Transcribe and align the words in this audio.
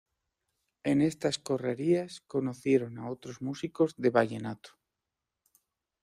En 0.83 0.99
estas 1.03 1.37
correrías 1.37 2.21
conocieron 2.21 2.97
a 2.97 3.07
otros 3.11 3.39
músicos 3.39 3.93
de 3.97 4.09
vallenato. 4.09 4.71